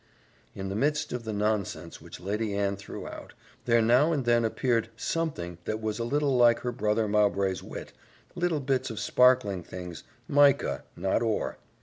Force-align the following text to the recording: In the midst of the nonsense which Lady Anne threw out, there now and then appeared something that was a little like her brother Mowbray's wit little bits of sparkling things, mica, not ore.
In 0.55 0.69
the 0.69 0.75
midst 0.75 1.13
of 1.13 1.25
the 1.25 1.31
nonsense 1.31 2.01
which 2.01 2.19
Lady 2.19 2.55
Anne 2.55 2.75
threw 2.75 3.07
out, 3.07 3.33
there 3.65 3.83
now 3.83 4.11
and 4.11 4.25
then 4.25 4.43
appeared 4.43 4.89
something 4.97 5.59
that 5.65 5.79
was 5.79 5.99
a 5.99 6.03
little 6.03 6.35
like 6.35 6.61
her 6.61 6.71
brother 6.71 7.07
Mowbray's 7.07 7.61
wit 7.61 7.93
little 8.33 8.61
bits 8.61 8.89
of 8.89 8.99
sparkling 8.99 9.61
things, 9.61 10.03
mica, 10.27 10.85
not 10.97 11.21
ore. 11.21 11.59